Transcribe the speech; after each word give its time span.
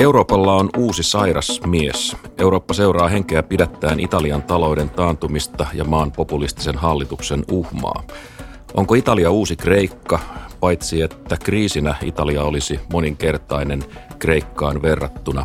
Euroopalla 0.00 0.54
on 0.54 0.70
uusi 0.76 1.02
sairas 1.02 1.60
mies. 1.66 2.16
Eurooppa 2.38 2.74
seuraa 2.74 3.08
henkeä 3.08 3.42
pidättäen 3.42 4.00
Italian 4.00 4.42
talouden 4.42 4.90
taantumista 4.90 5.66
ja 5.74 5.84
maan 5.84 6.12
populistisen 6.12 6.76
hallituksen 6.76 7.44
uhmaa. 7.50 8.02
Onko 8.74 8.94
Italia 8.94 9.30
uusi 9.30 9.56
Kreikka, 9.56 10.18
paitsi 10.60 11.02
että 11.02 11.36
kriisinä 11.36 11.94
Italia 12.02 12.42
olisi 12.42 12.80
moninkertainen 12.92 13.84
Kreikkaan 14.18 14.82
verrattuna? 14.82 15.44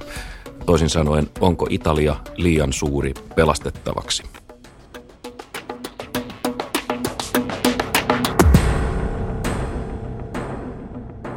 Toisin 0.65 0.89
sanoen, 0.89 1.29
onko 1.39 1.67
Italia 1.69 2.15
liian 2.37 2.73
suuri 2.73 3.13
pelastettavaksi? 3.35 4.23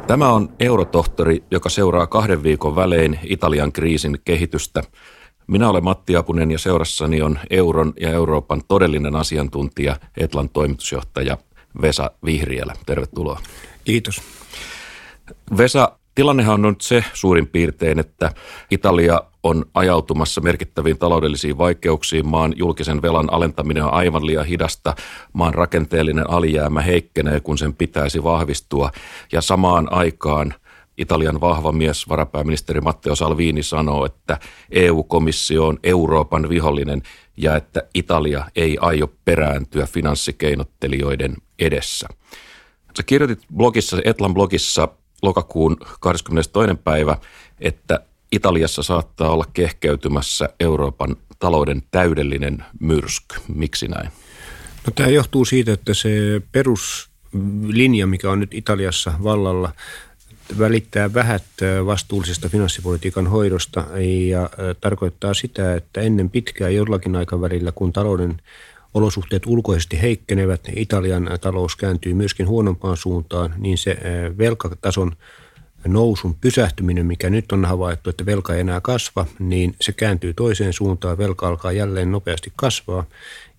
Tämä 0.09 0.31
on 0.31 0.49
Eurotohtori, 0.59 1.43
joka 1.51 1.69
seuraa 1.69 2.07
kahden 2.07 2.43
viikon 2.43 2.75
välein 2.75 3.19
Italian 3.23 3.71
kriisin 3.71 4.19
kehitystä. 4.25 4.83
Minä 5.47 5.69
olen 5.69 5.83
Matti 5.83 6.15
Apunen 6.15 6.51
ja 6.51 6.59
seurassani 6.59 7.21
on 7.21 7.39
euron 7.49 7.93
ja 8.01 8.09
Euroopan 8.09 8.61
todellinen 8.67 9.15
asiantuntija, 9.15 9.95
Etlan 10.17 10.49
toimitusjohtaja 10.49 11.37
Vesa 11.81 12.11
Vihriälä. 12.25 12.73
Tervetuloa. 12.85 13.39
Kiitos. 13.83 14.21
Vesa, 15.57 15.97
tilannehan 16.15 16.53
on 16.53 16.61
nyt 16.61 16.81
se 16.81 17.03
suurin 17.13 17.47
piirtein, 17.47 17.99
että 17.99 18.31
Italia 18.71 19.21
on 19.43 19.65
ajautumassa 19.73 20.41
merkittäviin 20.41 20.97
taloudellisiin 20.97 21.57
vaikeuksiin. 21.57 22.27
Maan 22.27 22.53
julkisen 22.57 23.01
velan 23.01 23.33
alentaminen 23.33 23.83
on 23.83 23.93
aivan 23.93 24.25
liian 24.25 24.45
hidasta. 24.45 24.95
Maan 25.33 25.53
rakenteellinen 25.53 26.29
alijäämä 26.29 26.81
heikkenee, 26.81 27.39
kun 27.39 27.57
sen 27.57 27.75
pitäisi 27.75 28.23
vahvistua. 28.23 28.91
Ja 29.31 29.41
samaan 29.41 29.93
aikaan 29.93 30.53
Italian 30.97 31.41
vahva 31.41 31.71
mies, 31.71 32.09
varapääministeri 32.09 32.81
Matteo 32.81 33.15
Salvini 33.15 33.63
sanoo, 33.63 34.05
että 34.05 34.37
EU-komissio 34.71 35.67
on 35.67 35.79
Euroopan 35.83 36.49
vihollinen 36.49 37.01
ja 37.37 37.55
että 37.55 37.83
Italia 37.93 38.45
ei 38.55 38.77
aio 38.81 39.13
perääntyä 39.25 39.85
finanssikeinottelijoiden 39.85 41.35
edessä. 41.59 42.07
Sä 42.97 43.03
kirjoitit 43.03 43.39
blogissa, 43.55 43.97
Etlan 44.05 44.33
blogissa 44.33 44.87
lokakuun 45.21 45.77
22. 45.99 46.75
päivä, 46.83 47.17
että 47.59 47.99
Italiassa 48.31 48.83
saattaa 48.83 49.29
olla 49.29 49.45
kehkeytymässä 49.53 50.49
Euroopan 50.59 51.15
talouden 51.39 51.83
täydellinen 51.91 52.65
myrsky. 52.79 53.35
Miksi 53.47 53.87
näin? 53.87 54.09
No, 54.87 54.93
tämä 54.95 55.09
johtuu 55.09 55.45
siitä, 55.45 55.73
että 55.73 55.93
se 55.93 56.09
peruslinja, 56.51 58.07
mikä 58.07 58.31
on 58.31 58.39
nyt 58.39 58.53
Italiassa 58.53 59.13
vallalla, 59.23 59.73
välittää 60.59 61.13
vähät 61.13 61.45
vastuullisesta 61.85 62.49
finanssipolitiikan 62.49 63.27
hoidosta 63.27 63.85
ja 64.29 64.49
tarkoittaa 64.81 65.33
sitä, 65.33 65.75
että 65.75 66.01
ennen 66.01 66.29
pitkää 66.29 66.69
jollakin 66.69 67.15
aikavälillä, 67.15 67.71
kun 67.71 67.93
talouden 67.93 68.41
olosuhteet 68.93 69.45
ulkoisesti 69.45 70.01
heikkenevät, 70.01 70.61
Italian 70.75 71.29
talous 71.41 71.75
kääntyy 71.75 72.13
myöskin 72.13 72.47
huonompaan 72.47 72.97
suuntaan, 72.97 73.53
niin 73.57 73.77
se 73.77 73.97
velkatason 74.37 75.11
nousun 75.87 76.35
pysähtyminen, 76.41 77.05
mikä 77.05 77.29
nyt 77.29 77.51
on 77.51 77.65
havaittu, 77.65 78.09
että 78.09 78.25
velka 78.25 78.53
ei 78.53 78.59
enää 78.59 78.81
kasva, 78.81 79.25
niin 79.39 79.75
se 79.81 79.91
kääntyy 79.91 80.33
toiseen 80.33 80.73
suuntaan, 80.73 81.17
velka 81.17 81.47
alkaa 81.47 81.71
jälleen 81.71 82.11
nopeasti 82.11 82.53
kasvaa. 82.55 83.05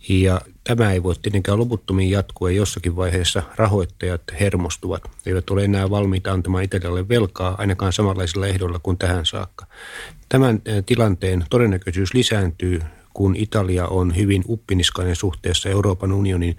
Ja 0.08 0.40
tämä 0.64 0.92
ei 0.92 1.02
voi 1.02 1.14
tietenkään 1.22 1.58
loputtomiin 1.58 2.10
jatkua 2.10 2.50
ja 2.50 2.56
jossakin 2.56 2.96
vaiheessa 2.96 3.42
rahoittajat 3.56 4.22
hermostuvat. 4.40 5.02
Eivät 5.26 5.50
ole 5.50 5.64
enää 5.64 5.90
valmiita 5.90 6.32
antamaan 6.32 6.64
Italialle 6.64 7.08
velkaa 7.08 7.54
ainakaan 7.58 7.92
samanlaisilla 7.92 8.46
ehdoilla 8.46 8.78
kuin 8.82 8.98
tähän 8.98 9.26
saakka. 9.26 9.66
Tämän 10.28 10.62
tilanteen 10.86 11.44
todennäköisyys 11.50 12.14
lisääntyy, 12.14 12.80
kun 13.14 13.36
Italia 13.36 13.86
on 13.86 14.16
hyvin 14.16 14.44
uppiniskainen 14.48 15.16
suhteessa 15.16 15.68
Euroopan 15.68 16.12
unionin 16.12 16.56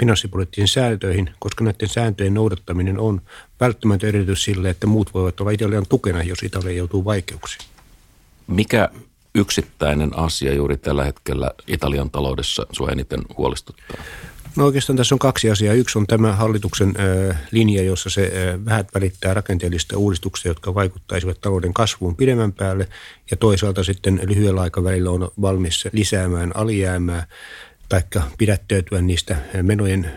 finanssipoliittisiin 0.00 0.68
sääntöihin, 0.68 1.30
koska 1.38 1.64
näiden 1.64 1.88
sääntöjen 1.88 2.34
noudattaminen 2.34 2.98
on 2.98 3.20
välttämätön 3.62 4.08
edellytys 4.08 4.44
sille, 4.44 4.70
että 4.70 4.86
muut 4.86 5.14
voivat 5.14 5.40
olla 5.40 5.50
Italian 5.50 5.86
tukena, 5.88 6.22
jos 6.22 6.42
Italia 6.42 6.76
joutuu 6.76 7.04
vaikeuksiin. 7.04 7.68
Mikä 8.46 8.88
yksittäinen 9.34 10.18
asia 10.18 10.54
juuri 10.54 10.76
tällä 10.76 11.04
hetkellä 11.04 11.50
Italian 11.66 12.10
taloudessa 12.10 12.66
sinua 12.72 12.90
eniten 12.90 13.20
huolestuttaa? 13.36 13.96
No 14.56 14.64
oikeastaan 14.64 14.96
tässä 14.96 15.14
on 15.14 15.18
kaksi 15.18 15.50
asiaa. 15.50 15.74
Yksi 15.74 15.98
on 15.98 16.06
tämä 16.06 16.32
hallituksen 16.32 16.94
linja, 17.50 17.82
jossa 17.82 18.10
se 18.10 18.32
vähät 18.64 18.88
välittää 18.94 19.34
rakenteellista 19.34 19.98
uudistuksia, 19.98 20.50
jotka 20.50 20.74
vaikuttaisivat 20.74 21.40
talouden 21.40 21.74
kasvuun 21.74 22.16
pidemmän 22.16 22.52
päälle. 22.52 22.88
Ja 23.30 23.36
toisaalta 23.36 23.84
sitten 23.84 24.20
lyhyellä 24.26 24.60
aikavälillä 24.60 25.10
on 25.10 25.30
valmis 25.40 25.88
lisäämään 25.92 26.56
alijäämää 26.56 27.26
tai 27.88 28.02
pidättäytyä 28.38 29.02
niistä 29.02 29.36
menojen 29.62 30.12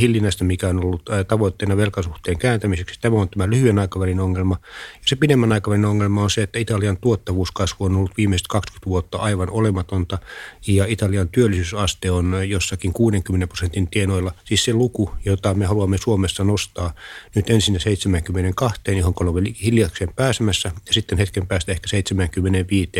hillinnästä, 0.00 0.44
mikä 0.44 0.68
on 0.68 0.84
ollut 0.84 1.02
tavoitteena 1.28 1.76
velkasuhteen 1.76 2.38
kääntämiseksi. 2.38 3.00
Tämä 3.00 3.16
on 3.16 3.28
tämä 3.28 3.50
lyhyen 3.50 3.78
aikavälin 3.78 4.20
ongelma. 4.20 4.56
Ja 4.94 5.02
se 5.06 5.16
pidemmän 5.16 5.52
aikavälin 5.52 5.84
ongelma 5.84 6.22
on 6.22 6.30
se, 6.30 6.42
että 6.42 6.58
Italian 6.58 6.96
tuottavuuskasvu 6.96 7.84
on 7.84 7.96
ollut 7.96 8.16
viimeiset 8.16 8.46
20 8.48 8.86
vuotta 8.86 9.18
aivan 9.18 9.50
olematonta 9.50 10.18
ja 10.66 10.84
Italian 10.88 11.28
työllisyysaste 11.28 12.10
on 12.10 12.34
jossakin 12.46 12.92
60 12.92 13.46
prosentin 13.46 13.88
tienoilla. 13.88 14.32
Siis 14.44 14.64
se 14.64 14.72
luku, 14.72 15.10
jota 15.24 15.54
me 15.54 15.66
haluamme 15.66 15.98
Suomessa 15.98 16.44
nostaa 16.44 16.94
nyt 17.34 17.50
ensin 17.50 17.80
72, 17.80 18.80
johon 18.96 19.14
olemme 19.20 19.50
hiljakseen 19.62 20.10
pääsemässä 20.16 20.72
ja 20.86 20.92
sitten 20.92 21.18
hetken 21.18 21.46
päästä 21.46 21.72
ehkä 21.72 21.88
75. 21.88 22.90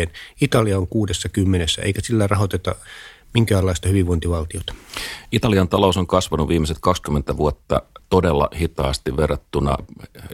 Italia 0.41 0.77
on 0.77 0.87
60, 0.87 1.81
eikä 1.81 2.01
sillä 2.03 2.27
rahoiteta 2.27 2.75
minkäänlaista 3.33 3.89
hyvinvointivaltiota. 3.89 4.73
Italian 5.31 5.67
talous 5.67 5.97
on 5.97 6.07
kasvanut 6.07 6.47
viimeiset 6.47 6.77
20 6.81 7.37
vuotta 7.37 7.81
todella 8.09 8.49
hitaasti 8.59 9.17
verrattuna 9.17 9.77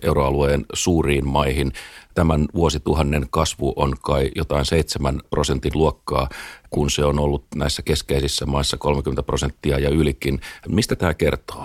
euroalueen 0.01 0.65
suuriin 0.73 1.27
maihin. 1.27 1.73
Tämän 2.13 2.45
vuosituhannen 2.55 3.27
kasvu 3.29 3.73
on 3.75 3.95
kai 4.01 4.31
jotain 4.35 4.65
7 4.65 5.21
prosentin 5.29 5.71
luokkaa, 5.75 6.29
kun 6.69 6.89
se 6.89 7.05
on 7.05 7.19
ollut 7.19 7.45
näissä 7.55 7.81
keskeisissä 7.81 8.45
maissa 8.45 8.77
30 8.77 9.23
prosenttia 9.23 9.79
ja 9.79 9.89
ylikin. 9.89 10.41
Mistä 10.67 10.95
tämä 10.95 11.13
kertoo? 11.13 11.63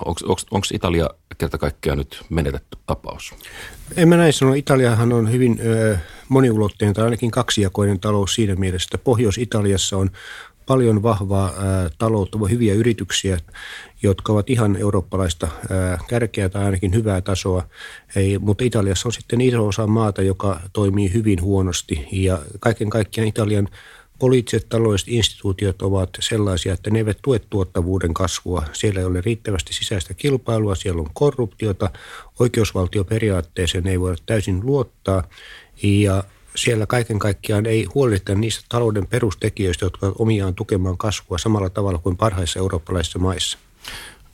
Onko 0.50 0.66
Italia 0.72 1.10
kerta 1.38 1.58
kaikkiaan 1.58 1.98
nyt 1.98 2.24
menetetty 2.30 2.78
tapaus? 2.86 3.34
En 3.96 4.08
mä 4.08 4.16
näin 4.16 4.32
sano. 4.32 4.54
Italiahan 4.54 5.12
on 5.12 5.32
hyvin 5.32 5.60
ö, 5.64 5.98
moniulotteinen 6.28 6.94
tai 6.94 7.04
ainakin 7.04 7.30
kaksijakoinen 7.30 8.00
talous 8.00 8.34
siinä 8.34 8.54
mielessä, 8.54 8.86
että 8.86 9.04
Pohjois-Italiassa 9.04 9.96
on 9.96 10.10
paljon 10.72 11.02
vahvaa 11.02 11.52
ää, 11.58 11.90
taloutta, 11.98 12.38
hyviä 12.50 12.74
yrityksiä, 12.74 13.38
jotka 14.02 14.32
ovat 14.32 14.50
ihan 14.50 14.76
eurooppalaista 14.76 15.48
kärkeä 16.08 16.48
tai 16.48 16.64
ainakin 16.64 16.94
hyvää 16.94 17.20
tasoa. 17.20 17.62
Ei, 18.16 18.38
mutta 18.38 18.64
Italiassa 18.64 19.08
on 19.08 19.12
sitten 19.12 19.40
iso 19.40 19.66
osa 19.66 19.86
maata, 19.86 20.22
joka 20.22 20.60
toimii 20.72 21.12
hyvin 21.12 21.42
huonosti 21.42 22.08
ja 22.12 22.38
kaiken 22.60 22.90
kaikkiaan 22.90 23.28
Italian 23.28 23.68
poliittiset 24.18 24.68
taloudelliset 24.68 25.08
instituutiot 25.08 25.82
ovat 25.82 26.10
sellaisia, 26.20 26.72
että 26.72 26.90
ne 26.90 26.98
eivät 26.98 27.18
tue 27.22 27.38
tuottavuuden 27.50 28.14
kasvua. 28.14 28.64
Siellä 28.72 29.00
ei 29.00 29.06
ole 29.06 29.20
riittävästi 29.20 29.74
sisäistä 29.74 30.14
kilpailua, 30.14 30.74
siellä 30.74 31.00
on 31.00 31.10
korruptiota, 31.12 31.90
oikeusvaltioperiaatteeseen 32.38 33.86
ei 33.86 34.00
voida 34.00 34.16
täysin 34.26 34.60
luottaa 34.66 35.22
ja 35.82 36.24
siellä 36.56 36.86
kaiken 36.86 37.18
kaikkiaan 37.18 37.66
ei 37.66 37.84
huolehdita 37.94 38.34
niistä 38.34 38.64
talouden 38.68 39.06
perustekijöistä, 39.06 39.84
jotka 39.84 40.06
ovat 40.06 40.16
omiaan 40.18 40.54
tukemaan 40.54 40.98
kasvua 40.98 41.38
samalla 41.38 41.70
tavalla 41.70 41.98
kuin 41.98 42.16
parhaissa 42.16 42.58
eurooppalaisissa 42.58 43.18
maissa. 43.18 43.58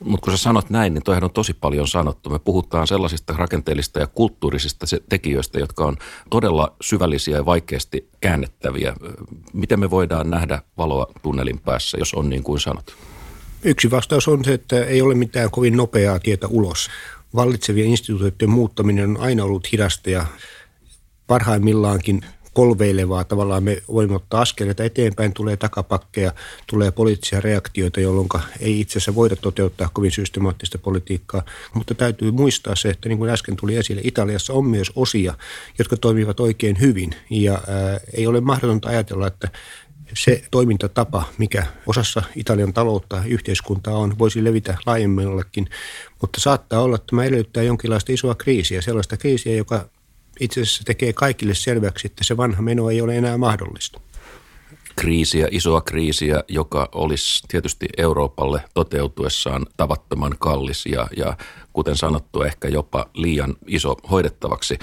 Mutta 0.03 0.25
kun 0.25 0.37
sä 0.37 0.43
sanot 0.43 0.69
näin, 0.69 0.93
niin 0.93 1.03
toihan 1.03 1.23
on 1.23 1.31
tosi 1.31 1.53
paljon 1.53 1.87
sanottu. 1.87 2.29
Me 2.29 2.39
puhutaan 2.39 2.87
sellaisista 2.87 3.33
rakenteellista 3.33 3.99
ja 3.99 4.07
kulttuurisista 4.07 4.85
tekijöistä, 5.09 5.59
jotka 5.59 5.85
on 5.85 5.97
todella 6.29 6.75
syvällisiä 6.81 7.37
ja 7.37 7.45
vaikeasti 7.45 8.09
käännettäviä. 8.21 8.93
Miten 9.53 9.79
me 9.79 9.89
voidaan 9.89 10.29
nähdä 10.29 10.61
valoa 10.77 11.07
tunnelin 11.21 11.59
päässä, 11.59 11.97
jos 11.97 12.13
on 12.13 12.29
niin 12.29 12.43
kuin 12.43 12.59
sanot? 12.59 12.95
Yksi 13.63 13.91
vastaus 13.91 14.27
on 14.27 14.45
se, 14.45 14.53
että 14.53 14.85
ei 14.85 15.01
ole 15.01 15.15
mitään 15.15 15.51
kovin 15.51 15.77
nopeaa 15.77 16.19
tietä 16.19 16.47
ulos. 16.47 16.89
Vallitsevien 17.35 17.87
instituutioiden 17.87 18.49
muuttaminen 18.49 19.09
on 19.09 19.17
aina 19.17 19.43
ollut 19.43 19.71
hidasta 19.71 20.09
ja 20.09 20.25
parhaimmillaankin 21.29 22.21
polveilevaa. 22.53 23.23
Tavallaan 23.23 23.63
me 23.63 23.83
voimme 23.87 24.15
ottaa 24.15 24.41
askeleita 24.41 24.83
eteenpäin, 24.83 25.33
tulee 25.33 25.57
takapakkeja, 25.57 26.31
tulee 26.67 26.91
poliittisia 26.91 27.41
reaktioita, 27.41 27.99
jolloin 27.99 28.27
ei 28.59 28.79
itse 28.79 28.91
asiassa 28.91 29.15
voida 29.15 29.35
toteuttaa 29.35 29.89
kovin 29.93 30.11
systemaattista 30.11 30.77
politiikkaa. 30.77 31.43
Mutta 31.73 31.95
täytyy 31.95 32.31
muistaa 32.31 32.75
se, 32.75 32.89
että 32.89 33.09
niin 33.09 33.17
kuin 33.17 33.29
äsken 33.29 33.55
tuli 33.55 33.75
esille, 33.75 34.01
Italiassa 34.03 34.53
on 34.53 34.65
myös 34.65 34.91
osia, 34.95 35.33
jotka 35.77 35.97
toimivat 35.97 36.39
oikein 36.39 36.79
hyvin. 36.79 37.15
Ja 37.29 37.53
ää, 37.53 37.99
ei 38.13 38.27
ole 38.27 38.41
mahdotonta 38.41 38.89
ajatella, 38.89 39.27
että 39.27 39.49
se 40.13 40.43
toimintatapa, 40.51 41.23
mikä 41.37 41.65
osassa 41.85 42.23
Italian 42.35 42.73
taloutta 42.73 43.15
ja 43.15 43.23
yhteiskuntaa 43.27 43.97
on, 43.97 44.19
voisi 44.19 44.43
levitä 44.43 44.77
laajemmillekin, 44.85 45.69
mutta 46.21 46.41
saattaa 46.41 46.81
olla, 46.81 46.95
että 46.95 47.07
tämä 47.09 47.23
edellyttää 47.23 47.63
jonkinlaista 47.63 48.11
isoa 48.11 48.35
kriisiä, 48.35 48.81
sellaista 48.81 49.17
kriisiä, 49.17 49.55
joka 49.55 49.89
itse 50.39 50.61
asiassa 50.61 50.83
tekee 50.83 51.13
kaikille 51.13 51.53
selväksi, 51.53 52.07
että 52.07 52.23
se 52.23 52.37
vanha 52.37 52.61
meno 52.61 52.89
ei 52.89 53.01
ole 53.01 53.17
enää 53.17 53.37
mahdollista 53.37 54.01
kriisiä, 54.99 55.47
isoa 55.51 55.81
kriisiä, 55.81 56.43
joka 56.47 56.89
olisi 56.91 57.43
tietysti 57.47 57.85
Euroopalle 57.97 58.63
toteutuessaan 58.73 59.65
tavattoman 59.77 60.35
kallis 60.39 60.85
ja, 60.85 61.07
ja 61.17 61.37
kuten 61.73 61.95
sanottu 61.97 62.41
ehkä 62.41 62.67
jopa 62.67 63.05
liian 63.13 63.55
iso 63.67 63.95
hoidettavaksi. 64.11 64.79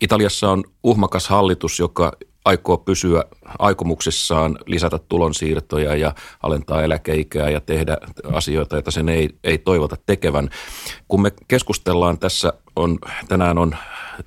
Italiassa 0.00 0.50
on 0.50 0.64
uhmakas 0.82 1.28
hallitus, 1.28 1.78
joka 1.78 2.12
aikoo 2.44 2.78
pysyä 2.78 3.24
aikomuksissaan 3.58 4.58
lisätä 4.66 4.98
tulonsiirtoja 5.08 5.96
ja 5.96 6.14
alentaa 6.42 6.82
eläkeikää 6.82 7.50
ja 7.50 7.60
tehdä 7.60 7.98
asioita, 8.32 8.76
joita 8.76 8.90
sen 8.90 9.08
ei, 9.08 9.30
ei 9.44 9.58
toivota 9.58 9.96
tekevän. 10.06 10.50
Kun 11.08 11.22
me 11.22 11.32
keskustellaan 11.48 12.18
tässä, 12.18 12.52
on, 12.76 12.98
tänään 13.28 13.58
on 13.58 13.76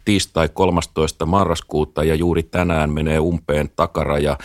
tiistai 0.06 0.50
13. 0.54 1.26
marraskuuta 1.26 2.04
ja 2.04 2.16
juuri 2.16 2.44
tänään 2.44 2.90
menee 2.90 3.20
umpeen 3.20 3.70
takaraja, 3.76 4.38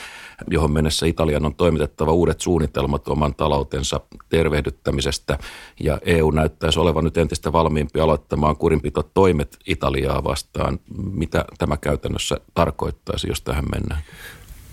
johon 0.51 0.73
mennessä 0.73 1.07
Italian 1.07 1.47
on 1.47 1.55
toimitettava 1.55 2.13
uudet 2.13 2.41
suunnitelmat 2.41 3.09
oman 3.09 3.35
taloutensa 3.35 4.01
tervehdyttämisestä 4.29 5.39
ja 5.81 5.99
EU 6.05 6.31
näyttäisi 6.31 6.81
olevan 6.81 7.05
nyt 7.05 7.17
entistä 7.17 7.53
valmiimpi 7.53 8.01
aloittamaan 8.01 8.57
kurinpito 8.57 9.03
toimet 9.03 9.57
Italiaa 9.67 10.25
vastaan. 10.25 10.79
Mitä 11.13 11.45
tämä 11.59 11.77
käytännössä 11.77 12.37
tarkoittaisi, 12.55 13.29
jos 13.29 13.43
tähän 13.43 13.65
mennään? 13.73 14.03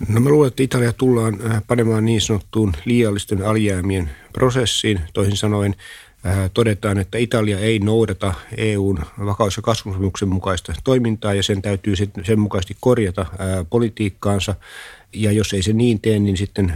No 0.08 0.20
mä 0.20 0.28
luulen, 0.28 0.48
että 0.48 0.62
Italia 0.62 0.92
tullaan 0.92 1.38
äh, 1.50 1.62
panemaan 1.66 2.04
niin 2.04 2.20
sanottuun 2.20 2.72
liiallisten 2.84 3.46
alijäämien 3.46 4.10
prosessiin. 4.32 5.00
Toisin 5.14 5.36
sanoen 5.36 5.74
todetaan, 6.54 6.98
että 6.98 7.18
Italia 7.18 7.58
ei 7.58 7.78
noudata 7.78 8.34
EUn 8.56 8.98
vakaus- 9.24 9.56
ja 9.56 9.62
kasvusopimuksen 9.62 10.28
mukaista 10.28 10.72
toimintaa 10.84 11.34
ja 11.34 11.42
sen 11.42 11.62
täytyy 11.62 11.94
sen 11.96 12.38
mukaisesti 12.38 12.76
korjata 12.80 13.20
äh, 13.20 13.36
politiikkaansa. 13.70 14.54
Ja 15.12 15.32
jos 15.32 15.52
ei 15.52 15.62
se 15.62 15.72
niin 15.72 16.00
tee, 16.00 16.18
niin 16.18 16.36
sitten 16.36 16.74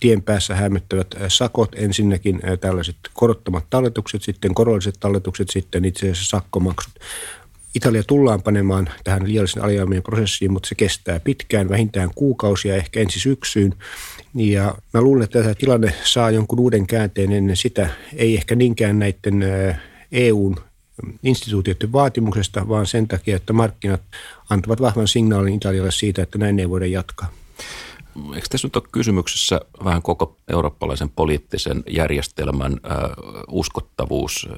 tien 0.00 0.22
päässä 0.22 0.54
hämöttävät 0.54 1.06
äh, 1.14 1.22
sakot, 1.28 1.72
ensinnäkin 1.74 2.40
tällaiset 2.60 2.96
korottamat 3.14 3.64
talletukset, 3.70 4.22
sitten 4.22 4.54
korolliset 4.54 4.94
talletukset, 5.00 5.50
sitten 5.50 5.84
itse 5.84 6.10
asiassa 6.10 6.30
sakkomaksut. 6.30 6.92
Italia 7.74 8.02
tullaan 8.02 8.42
panemaan 8.42 8.90
tähän 9.04 9.28
liiallisen 9.28 9.64
alijäämien 9.64 10.02
prosessiin, 10.02 10.52
mutta 10.52 10.68
se 10.68 10.74
kestää 10.74 11.20
pitkään, 11.20 11.68
vähintään 11.68 12.10
kuukausia, 12.14 12.76
ehkä 12.76 13.00
ensi 13.00 13.20
syksyyn. 13.20 13.74
Ja 14.34 14.74
mä 14.94 15.00
luulen, 15.00 15.24
että 15.24 15.42
tämä 15.42 15.54
tilanne 15.54 15.94
saa 16.04 16.30
jonkun 16.30 16.60
uuden 16.60 16.86
käänteen 16.86 17.32
ennen 17.32 17.56
sitä, 17.56 17.90
ei 18.16 18.36
ehkä 18.36 18.54
niinkään 18.54 18.98
näiden 18.98 19.44
EUn 20.12 20.56
instituutioiden 21.22 21.92
vaatimuksesta, 21.92 22.68
vaan 22.68 22.86
sen 22.86 23.08
takia, 23.08 23.36
että 23.36 23.52
markkinat 23.52 24.02
antavat 24.50 24.80
vahvan 24.80 25.08
signaalin 25.08 25.54
Italialle 25.54 25.92
siitä, 25.92 26.22
että 26.22 26.38
näin 26.38 26.58
ei 26.58 26.70
voida 26.70 26.86
jatkaa. 26.86 27.32
Eikö 28.34 28.46
tässä 28.50 28.66
nyt 28.66 28.76
ole 28.76 28.84
kysymyksessä 28.92 29.60
vähän 29.84 30.02
koko 30.02 30.36
eurooppalaisen 30.52 31.08
poliittisen 31.08 31.82
järjestelmän 31.88 32.80
uskottavuus? 33.48 34.48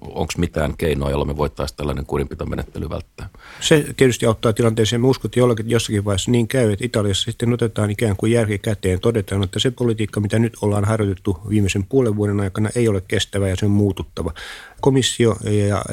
Onko 0.00 0.32
mitään 0.36 0.76
keinoa, 0.76 1.10
jolla 1.10 1.24
me 1.24 1.36
voitaisiin 1.36 1.76
tällainen 1.76 2.06
kurinpitomenettely 2.06 2.90
välttää? 2.90 3.28
Se 3.60 3.86
tietysti 3.96 4.26
auttaa 4.26 4.52
tilanteeseen. 4.52 5.00
Me 5.00 5.06
uskon, 5.06 5.28
että 5.28 5.40
jollakin, 5.40 5.70
jossakin 5.70 6.04
vaiheessa 6.04 6.30
niin 6.30 6.48
käy, 6.48 6.72
että 6.72 6.84
Italiassa 6.84 7.24
sitten 7.24 7.52
otetaan 7.52 7.90
ikään 7.90 8.16
kuin 8.16 8.32
järki 8.32 8.58
käteen. 8.58 9.00
Todetaan, 9.00 9.42
että 9.42 9.58
se 9.58 9.70
politiikka, 9.70 10.20
mitä 10.20 10.38
nyt 10.38 10.56
ollaan 10.62 10.84
harjoitettu 10.84 11.38
viimeisen 11.48 11.84
puolen 11.84 12.16
vuoden 12.16 12.40
aikana, 12.40 12.70
ei 12.74 12.88
ole 12.88 13.02
kestävä 13.08 13.48
ja 13.48 13.56
se 13.56 13.64
on 13.64 13.70
muututtava. 13.70 14.32
Komissio 14.80 15.36
ja 15.68 15.84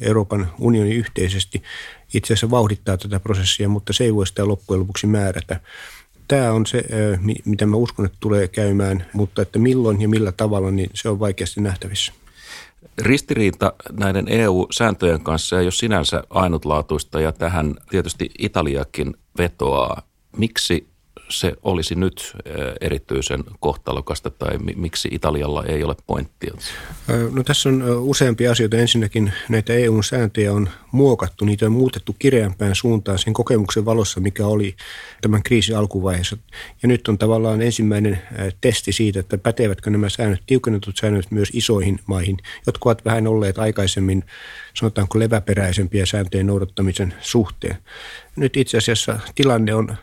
Euroopan 0.00 0.52
unioni 0.58 0.94
yhteisesti 0.94 1.62
itse 2.14 2.32
asiassa 2.32 2.50
vauhdittaa 2.50 2.96
tätä 2.96 3.20
prosessia, 3.20 3.68
mutta 3.68 3.92
se 3.92 4.04
ei 4.04 4.14
voi 4.14 4.26
sitä 4.26 4.48
loppujen 4.48 4.80
lopuksi 4.80 5.06
määrätä 5.06 5.60
tämä 6.28 6.52
on 6.52 6.66
se, 6.66 6.84
mitä 7.44 7.66
mä 7.66 7.76
uskon, 7.76 8.06
että 8.06 8.18
tulee 8.20 8.48
käymään, 8.48 9.06
mutta 9.12 9.42
että 9.42 9.58
milloin 9.58 10.00
ja 10.00 10.08
millä 10.08 10.32
tavalla, 10.32 10.70
niin 10.70 10.90
se 10.94 11.08
on 11.08 11.20
vaikeasti 11.20 11.60
nähtävissä. 11.60 12.12
Ristiriita 13.02 13.72
näiden 13.92 14.28
EU-sääntöjen 14.28 15.20
kanssa 15.20 15.58
ei 15.58 15.66
ole 15.66 15.72
sinänsä 15.72 16.24
ainutlaatuista 16.30 17.20
ja 17.20 17.32
tähän 17.32 17.74
tietysti 17.90 18.30
Italiakin 18.38 19.14
vetoaa. 19.38 20.02
Miksi 20.36 20.88
se 21.28 21.52
olisi 21.62 21.94
nyt 21.94 22.32
erityisen 22.80 23.44
kohtalokasta 23.60 24.30
tai 24.30 24.58
miksi 24.58 25.08
Italialla 25.12 25.64
ei 25.64 25.84
ole 25.84 25.94
pointtia? 26.06 26.54
No 27.32 27.42
tässä 27.42 27.68
on 27.68 27.82
useampia 27.98 28.50
asioita. 28.50 28.76
Ensinnäkin 28.76 29.32
näitä 29.48 29.72
EU-sääntöjä 29.72 30.52
on 30.52 30.68
muokattu, 30.92 31.44
niitä 31.44 31.66
on 31.66 31.72
muutettu 31.72 32.16
kireämpään 32.18 32.74
suuntaan 32.74 33.18
sen 33.18 33.32
kokemuksen 33.32 33.84
valossa, 33.84 34.20
mikä 34.20 34.46
oli 34.46 34.76
tämän 35.20 35.42
kriisin 35.42 35.76
alkuvaiheessa. 35.76 36.36
Ja 36.82 36.88
nyt 36.88 37.08
on 37.08 37.18
tavallaan 37.18 37.62
ensimmäinen 37.62 38.22
testi 38.60 38.92
siitä, 38.92 39.20
että 39.20 39.38
pätevätkö 39.38 39.90
nämä 39.90 40.08
säännöt, 40.08 40.42
tiukennetut 40.46 40.96
säännöt 40.96 41.30
myös 41.30 41.48
isoihin 41.52 41.98
maihin, 42.06 42.36
jotka 42.66 42.88
ovat 42.88 43.04
vähän 43.04 43.26
olleet 43.26 43.58
aikaisemmin, 43.58 44.24
sanotaanko 44.74 45.18
leväperäisempiä 45.18 46.06
sääntöjen 46.06 46.46
noudattamisen 46.46 47.14
suhteen. 47.20 47.76
Nyt 48.36 48.56
itse 48.56 48.78
asiassa 48.78 49.18
tilanne 49.34 49.74
on 49.74 49.96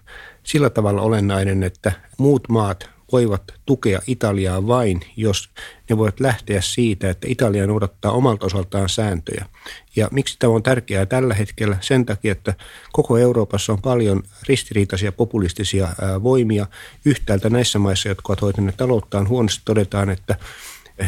sillä 0.51 0.69
tavalla 0.69 1.01
olennainen, 1.01 1.63
että 1.63 1.91
muut 2.17 2.49
maat 2.49 2.89
voivat 3.11 3.41
tukea 3.65 4.01
Italiaa 4.07 4.67
vain, 4.67 5.01
jos 5.17 5.49
ne 5.89 5.97
voivat 5.97 6.19
lähteä 6.19 6.61
siitä, 6.61 7.09
että 7.09 7.27
Italia 7.29 7.67
noudattaa 7.67 8.11
omalta 8.11 8.45
osaltaan 8.45 8.89
sääntöjä. 8.89 9.45
Ja 9.95 10.07
miksi 10.11 10.35
tämä 10.39 10.53
on 10.53 10.63
tärkeää 10.63 11.05
tällä 11.05 11.33
hetkellä? 11.33 11.77
Sen 11.81 12.05
takia, 12.05 12.31
että 12.31 12.53
koko 12.91 13.17
Euroopassa 13.17 13.73
on 13.73 13.81
paljon 13.81 14.23
ristiriitaisia 14.47 15.11
populistisia 15.11 15.87
voimia. 16.23 16.67
Yhtäältä 17.05 17.49
näissä 17.49 17.79
maissa, 17.79 18.09
jotka 18.09 18.31
ovat 18.31 18.41
hoitaneet 18.41 18.77
talouttaan 18.77 19.27
huonosti, 19.27 19.61
todetaan, 19.65 20.09
että 20.09 20.35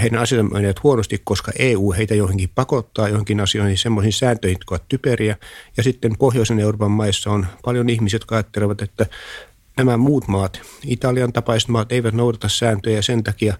heidän 0.01 0.19
asiat 0.19 0.51
menevät 0.51 0.83
huonosti, 0.83 1.21
koska 1.23 1.51
EU 1.59 1.91
heitä 1.91 2.15
johonkin 2.15 2.49
pakottaa 2.55 3.09
johonkin 3.09 3.39
asioihin 3.39 3.77
semmoisiin 3.77 4.13
sääntöihin, 4.13 4.55
jotka 4.55 4.75
ovat 4.75 4.87
typeriä. 4.87 5.37
Ja 5.77 5.83
sitten 5.83 6.17
Pohjoisen 6.17 6.59
Euroopan 6.59 6.91
maissa 6.91 7.31
on 7.31 7.45
paljon 7.63 7.89
ihmisiä, 7.89 8.15
jotka 8.15 8.35
ajattelevat, 8.35 8.81
että 8.81 9.05
nämä 9.77 9.97
muut 9.97 10.27
maat, 10.27 10.61
Italian 10.85 11.33
tapaiset 11.33 11.69
maat, 11.69 11.91
eivät 11.91 12.13
noudata 12.13 12.49
sääntöjä 12.49 12.95
ja 12.95 13.01
sen 13.01 13.23
takia 13.23 13.57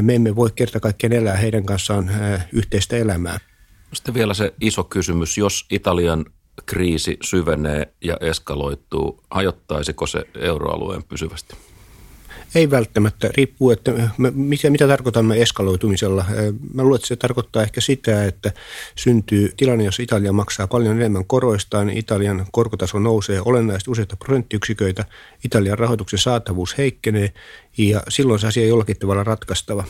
me 0.00 0.14
emme 0.14 0.36
voi 0.36 0.50
kerta 0.54 0.80
kaikkiaan 0.80 1.12
elää 1.12 1.36
heidän 1.36 1.66
kanssaan 1.66 2.10
yhteistä 2.52 2.96
elämää. 2.96 3.38
Sitten 3.92 4.14
vielä 4.14 4.34
se 4.34 4.54
iso 4.60 4.84
kysymys, 4.84 5.38
jos 5.38 5.66
Italian 5.70 6.24
kriisi 6.66 7.16
syvenee 7.22 7.92
ja 8.00 8.16
eskaloituu, 8.20 9.24
hajottaisiko 9.30 10.06
se 10.06 10.24
euroalueen 10.34 11.04
pysyvästi? 11.04 11.56
Ei 12.54 12.70
välttämättä, 12.70 13.30
riippuu, 13.36 13.70
että 13.70 13.92
mitä, 14.34 14.70
mitä 14.70 14.88
tarkoitamme 14.88 15.42
eskaloitumisella. 15.42 16.24
Mä 16.74 16.82
luulen, 16.82 16.96
että 16.96 17.08
se 17.08 17.16
tarkoittaa 17.16 17.62
ehkä 17.62 17.80
sitä, 17.80 18.24
että 18.24 18.52
syntyy 18.94 19.52
tilanne, 19.56 19.84
jossa 19.84 20.02
Italia 20.02 20.32
maksaa 20.32 20.66
paljon 20.66 20.96
enemmän 20.96 21.24
koroistaan, 21.24 21.90
Italian 21.90 22.46
korkotaso 22.52 22.98
nousee 22.98 23.40
olennaisesti 23.44 23.90
useita 23.90 24.16
prosenttiyksiköitä, 24.16 25.04
Italian 25.44 25.78
rahoituksen 25.78 26.18
saatavuus 26.18 26.78
heikkenee 26.78 27.32
ja 27.78 28.02
silloin 28.08 28.40
se 28.40 28.46
asia 28.46 28.66
jollakin 28.66 28.98
tavalla 28.98 29.24
ratkaistava. 29.24 29.84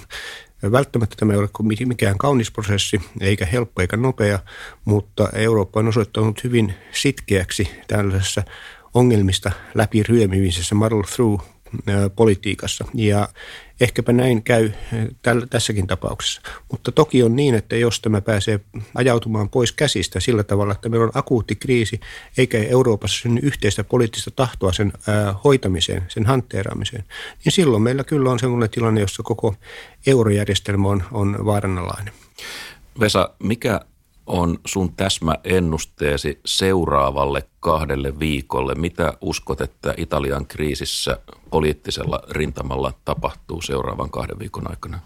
Välttämättä 0.72 1.16
tämä 1.18 1.32
ei 1.32 1.38
ole 1.38 1.48
mikään 1.86 2.18
kaunis 2.18 2.50
prosessi, 2.50 3.00
eikä 3.20 3.46
helppo 3.46 3.80
eikä 3.80 3.96
nopea, 3.96 4.38
mutta 4.84 5.28
Eurooppa 5.32 5.80
on 5.80 5.88
osoittanut 5.88 6.44
hyvin 6.44 6.74
sitkeäksi 6.92 7.70
tällaisessa 7.88 8.42
ongelmista 8.94 9.50
läpi 9.74 10.02
ryömimisessä, 10.02 10.74
muddle 10.74 11.02
through 11.14 11.53
politiikassa. 12.16 12.84
Ja 12.94 13.28
ehkäpä 13.80 14.12
näin 14.12 14.42
käy 14.42 14.70
tässäkin 15.50 15.86
tapauksessa. 15.86 16.40
Mutta 16.70 16.92
toki 16.92 17.22
on 17.22 17.36
niin, 17.36 17.54
että 17.54 17.76
jos 17.76 18.00
tämä 18.00 18.20
pääsee 18.20 18.60
ajautumaan 18.94 19.48
pois 19.48 19.72
käsistä 19.72 20.20
sillä 20.20 20.42
tavalla, 20.42 20.72
että 20.72 20.88
meillä 20.88 21.04
on 21.04 21.10
akuutti 21.14 21.56
kriisi, 21.56 22.00
eikä 22.38 22.58
Euroopassa 22.58 23.20
synny 23.20 23.40
yhteistä 23.42 23.84
poliittista 23.84 24.30
tahtoa 24.30 24.72
sen 24.72 24.92
hoitamiseen, 25.44 26.02
sen 26.08 26.26
hanteeraamiseen, 26.26 27.04
niin 27.44 27.52
silloin 27.52 27.82
meillä 27.82 28.04
kyllä 28.04 28.30
on 28.30 28.38
sellainen 28.38 28.70
tilanne, 28.70 29.00
jossa 29.00 29.22
koko 29.22 29.54
eurojärjestelmä 30.06 30.88
on, 30.88 31.04
on 31.12 31.36
vaaranalainen. 31.44 32.14
Vesa, 33.00 33.30
mikä 33.38 33.80
on 34.26 34.58
sun 34.66 34.92
täsmäennusteesi 34.96 36.40
seuraavalle 36.44 37.42
kahdelle 37.60 38.18
viikolle? 38.18 38.74
Mitä 38.74 39.12
uskot, 39.20 39.60
että 39.60 39.94
Italian 39.96 40.46
kriisissä 40.46 41.18
poliittisella 41.50 42.22
rintamalla 42.30 42.92
tapahtuu 43.04 43.62
seuraavan 43.62 44.10
kahden 44.10 44.38
viikon 44.38 44.70
aikana? 44.70 45.00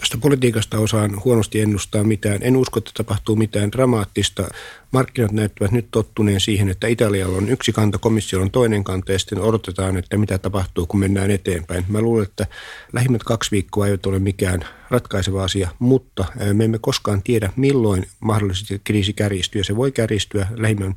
Tästä 0.00 0.18
politiikasta 0.18 0.78
osaan 0.78 1.24
huonosti 1.24 1.60
ennustaa 1.60 2.04
mitään. 2.04 2.38
En 2.40 2.56
usko, 2.56 2.78
että 2.78 2.90
tapahtuu 2.94 3.36
mitään 3.36 3.72
dramaattista. 3.72 4.48
Markkinat 4.92 5.32
näyttävät 5.32 5.72
nyt 5.72 5.86
tottuneen 5.90 6.40
siihen, 6.40 6.68
että 6.68 6.86
Italialla 6.86 7.36
on 7.36 7.48
yksi 7.48 7.72
kanta, 7.72 7.98
komissiolla 7.98 8.44
on 8.44 8.50
toinen 8.50 8.84
kanta 8.84 9.12
ja 9.12 9.18
sitten 9.18 9.40
odotetaan, 9.40 9.96
että 9.96 10.16
mitä 10.16 10.38
tapahtuu, 10.38 10.86
kun 10.86 11.00
mennään 11.00 11.30
eteenpäin. 11.30 11.84
Mä 11.88 12.00
luulen, 12.00 12.26
että 12.26 12.46
lähimmät 12.92 13.22
kaksi 13.22 13.50
viikkoa 13.50 13.86
ei 13.86 13.98
ole 14.06 14.18
mikään 14.18 14.64
ratkaiseva 14.90 15.44
asia, 15.44 15.70
mutta 15.78 16.24
me 16.52 16.64
emme 16.64 16.78
koskaan 16.78 17.22
tiedä, 17.22 17.52
milloin 17.56 18.06
mahdollisesti 18.20 18.80
kriisi 18.84 19.12
kärjistyy. 19.12 19.64
Se 19.64 19.76
voi 19.76 19.92
kärjistyä 19.92 20.46
lähimmän 20.56 20.94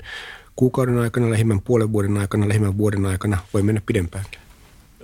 kuukauden 0.56 1.00
aikana, 1.00 1.30
lähimmän 1.30 1.62
puolen 1.62 1.92
vuoden 1.92 2.18
aikana, 2.18 2.48
lähimmän 2.48 2.78
vuoden 2.78 3.06
aikana, 3.06 3.38
voi 3.54 3.62
mennä 3.62 3.82
pidempäänkin. 3.86 4.40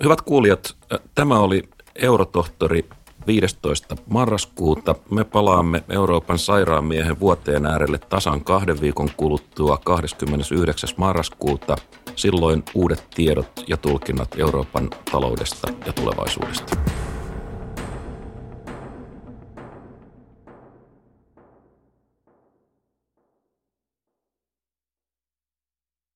Hyvät 0.04 0.20
kuulijat, 0.20 0.76
tämä 1.14 1.38
oli 1.38 1.68
Eurotohtori 1.94 2.84
15. 3.26 3.96
marraskuuta. 4.10 4.94
Me 5.10 5.24
palaamme 5.24 5.82
Euroopan 5.88 6.38
sairaanmiehen 6.38 7.20
vuoteen 7.20 7.66
äärelle 7.66 7.98
tasan 7.98 8.44
kahden 8.44 8.80
viikon 8.80 9.10
kuluttua 9.16 9.78
29. 9.84 10.90
marraskuuta. 10.96 11.76
Silloin 12.16 12.62
uudet 12.74 13.04
tiedot 13.14 13.64
ja 13.68 13.76
tulkinnat 13.76 14.28
Euroopan 14.38 14.90
taloudesta 15.10 15.72
ja 15.86 15.92
tulevaisuudesta. 15.92 16.76